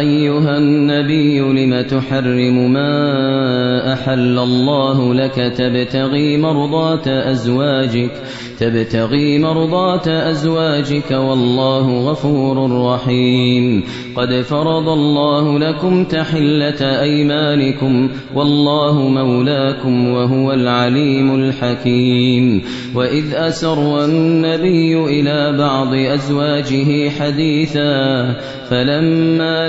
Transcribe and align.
أيها 0.00 0.58
النبي 0.58 1.40
لم 1.40 1.82
تحرم 1.82 2.72
ما 2.72 3.92
أحل 3.92 4.38
الله 4.38 5.14
لك؟ 5.14 5.34
تبتغي 5.34 6.36
مرضات 6.36 7.08
أزواجك 7.08 8.10
تبتغي 8.60 9.38
مرضات 9.38 10.08
أزواجك 10.08 11.10
والله 11.10 12.10
غفور 12.10 12.84
رحيم. 12.92 13.82
قد 14.16 14.40
فرض 14.40 14.88
الله 14.88 15.58
لكم 15.58 16.04
تحلة 16.04 17.00
أيمانكم 17.02 18.10
والله 18.34 19.08
مولاكم 19.08 20.08
وهو 20.08 20.52
العليم 20.52 21.34
الحكيم. 21.34 22.62
وإذ 22.94 23.34
أسر 23.34 24.04
النبي 24.04 25.20
إلى 25.20 25.58
بعض 25.58 25.94
أزواجه 25.94 27.10
حديثا 27.10 28.36
فلما 28.70 29.68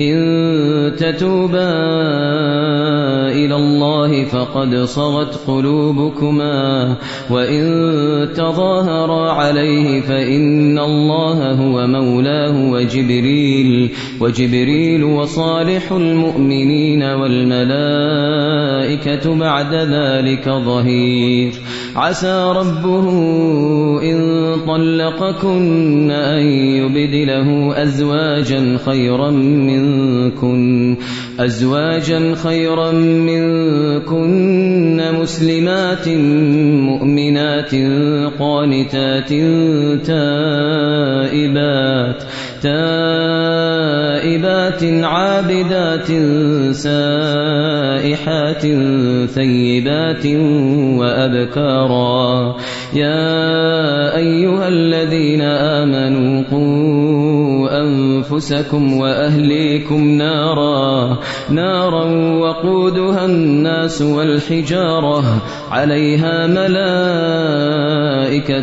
إن 0.00 0.96
تتوبا 0.96 1.70
إلى 3.30 3.56
الله 3.56 4.24
فقد 4.24 4.76
صغت 4.76 5.40
قلوبكما 5.46 6.94
وإن 7.30 8.28
تظاهرا 8.34 9.30
عليه 9.32 10.00
فإن 10.00 10.78
الله 10.78 11.52
هو 11.52 11.86
مولاه 11.86 12.70
وجبريل 12.70 13.90
وجبريل 14.20 15.04
وصالح 15.04 15.92
المؤمنين 15.92 17.02
والملائكة 17.02 18.14
بعد 19.34 19.74
ذلك 19.74 20.48
ظهير. 20.48 21.52
عسى 21.96 22.52
ربه 22.56 23.10
إن 24.02 24.20
طلقكن 24.66 26.10
أن 26.10 26.42
يبدله 26.52 27.82
أزواجا 27.82 28.78
خيرا 28.86 29.30
منكن 29.90 30.96
أزواجا 31.40 32.34
خيرا 32.34 32.92
منكن 32.92 35.00
مسلمات 35.20 36.08
مؤمنات 36.88 37.74
قانتات 38.38 39.28
تائبات 40.06 42.22
تائبات 42.62 43.84
عابدات 45.04 46.06
سائحات 46.74 48.62
ثيبات 49.26 50.26
وأبكارا 50.98 52.56
يا 52.94 54.16
أيها 54.16 54.68
الذين 54.68 55.42
آمنوا 55.42 56.42
قوا 56.50 57.39
أنفسكم 57.80 58.92
وأهليكم 58.92 60.04
نارا 60.04 61.18
نارا 61.50 62.04
وقودها 62.38 63.24
الناس 63.24 64.02
والحجارة 64.02 65.24
عليها 65.70 66.46
ملائكة 66.46 67.50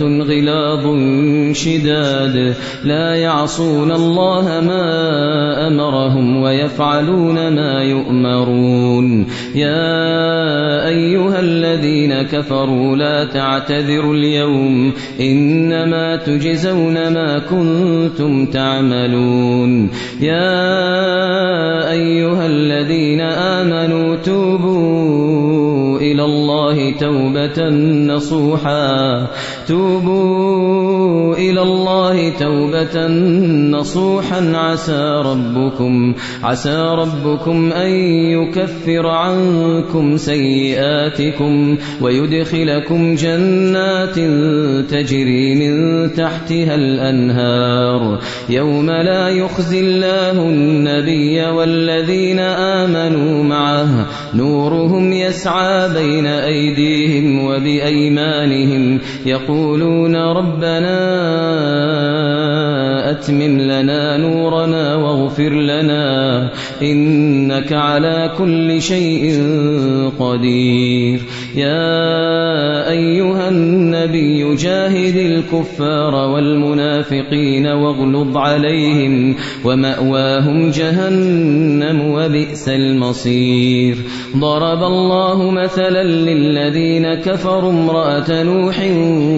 غلاظ 0.00 0.84
شداد. 1.52 2.54
لا 2.84 3.14
يعصون 3.14 3.92
الله 3.92 4.60
ما 4.60 5.66
أمرهم 6.00 6.42
ويفعلون 6.42 7.54
ما 7.54 7.82
يؤمرون 7.82 9.26
يا 9.54 10.88
أيها 10.88 11.40
الذين 11.40 12.22
كفروا 12.22 12.96
لا 12.96 13.24
تعتذروا 13.24 14.14
اليوم 14.14 14.92
إنما 15.20 16.16
تجزون 16.16 16.94
ما 16.94 17.38
كنتم 17.38 18.46
تعملون 18.46 19.90
يا 20.20 21.90
أيها 21.92 22.46
الذين 22.46 23.20
آمنوا 23.20 24.16
توبوا 24.16 25.98
إلى 25.98 26.24
الله 26.24 26.92
توبة 26.92 27.68
نصوحا 28.14 29.26
توبوا 29.68 31.34
إلى 31.36 31.62
الله 31.62 31.99
توبة 32.28 33.06
نصوحا 33.78 34.52
عسى 34.54 35.22
ربكم 35.24 36.14
عسى 36.42 36.78
ربكم 36.78 37.72
أن 37.72 37.90
يكفر 38.34 39.06
عنكم 39.06 40.16
سيئاتكم 40.16 41.78
ويدخلكم 42.00 43.14
جنات 43.14 44.14
تجري 44.90 45.54
من 45.54 45.74
تحتها 46.14 46.74
الأنهار. 46.74 48.18
يوم 48.48 48.90
لا 48.90 49.28
يخزي 49.28 49.80
الله 49.80 50.42
النبي 50.42 51.46
والذين 51.46 52.38
آمنوا 52.38 53.44
معه 53.44 54.06
نورهم 54.34 55.12
يسعى 55.12 55.88
بين 55.94 56.26
أيديهم 56.26 57.44
وبأيمانهم 57.44 59.00
يقولون 59.26 60.16
ربنا 60.16 61.00
أتمم 63.20 63.60
لنا 63.60 64.16
نورنا 64.16 64.96
واغفر 64.96 65.50
لنا. 65.50 66.48
إنك 66.82 67.72
على 67.72 68.30
كل 68.38 68.82
شيء 68.82 69.40
قدير. 70.18 71.20
يا 71.56 72.90
أيها 72.90 73.48
النبي 73.48 74.54
جاهد 74.54 75.16
الكفار 75.16 76.14
والمنافقين 76.14 77.66
واغلظ 77.66 78.36
عليهم 78.36 79.34
ومأواهم 79.64 80.70
جهنم 80.70 82.00
وبئس 82.12 82.68
المصير. 82.68 83.96
ضرب 84.36 84.82
الله 84.82 85.50
مثلا 85.50 86.04
للذين 86.04 87.14
كفروا 87.14 87.70
امرأة 87.70 88.42
نوح 88.42 88.80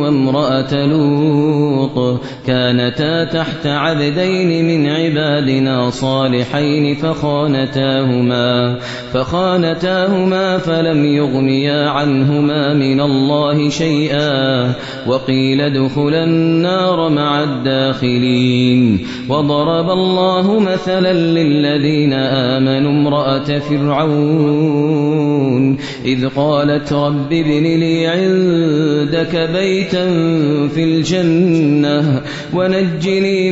وامرأة 0.00 0.86
لوط. 0.86 2.20
كانتا 2.46 3.24
تحت 3.24 3.65
عبدين 3.66 4.64
من 4.64 4.86
عبادنا 4.86 5.90
صالحين 5.90 6.94
فخانتاهما 6.94 8.78
فخانتاهما 9.12 10.58
فلم 10.58 11.04
يغنيا 11.04 11.88
عنهما 11.88 12.74
من 12.74 13.00
الله 13.00 13.68
شيئا 13.68 14.72
وقيل 15.06 15.60
ادخلا 15.60 16.24
النار 16.24 17.08
مع 17.08 17.42
الداخلين 17.42 19.06
وضرب 19.28 19.90
الله 19.90 20.60
مثلا 20.60 21.12
للذين 21.12 22.12
آمنوا 22.12 22.90
امرأة 22.90 23.58
فرعون 23.58 24.96
إذ 26.04 26.28
قالت 26.28 26.92
رب 26.92 27.32
ابن 27.32 27.62
لي 27.62 28.06
عندك 28.06 29.50
بيتا 29.52 30.06
في 30.68 30.84
الجنة 30.84 32.22
ونجني 32.54 33.50